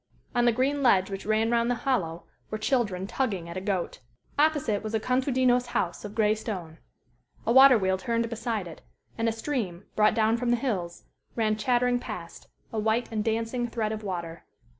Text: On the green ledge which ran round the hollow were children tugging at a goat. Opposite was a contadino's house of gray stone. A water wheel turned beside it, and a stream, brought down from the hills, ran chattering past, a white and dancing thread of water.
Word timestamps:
On 0.33 0.45
the 0.45 0.51
green 0.51 0.81
ledge 0.81 1.11
which 1.11 1.27
ran 1.27 1.51
round 1.51 1.69
the 1.69 1.75
hollow 1.85 2.23
were 2.49 2.57
children 2.57 3.05
tugging 3.05 3.47
at 3.47 3.55
a 3.55 3.61
goat. 3.61 3.99
Opposite 4.39 4.81
was 4.81 4.95
a 4.95 4.99
contadino's 4.99 5.67
house 5.77 6.03
of 6.03 6.15
gray 6.15 6.33
stone. 6.33 6.79
A 7.45 7.51
water 7.51 7.77
wheel 7.77 7.99
turned 7.99 8.27
beside 8.27 8.67
it, 8.67 8.81
and 9.15 9.29
a 9.29 9.31
stream, 9.31 9.85
brought 9.95 10.15
down 10.15 10.37
from 10.37 10.49
the 10.49 10.57
hills, 10.57 11.03
ran 11.35 11.55
chattering 11.55 11.99
past, 11.99 12.47
a 12.73 12.79
white 12.79 13.11
and 13.11 13.23
dancing 13.23 13.67
thread 13.67 13.91
of 13.91 14.01
water. 14.01 14.43